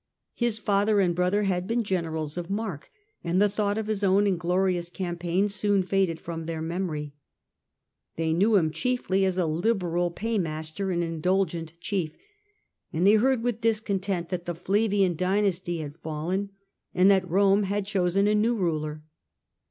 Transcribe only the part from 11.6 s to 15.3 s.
chief, and they heard with discontent that the Flavian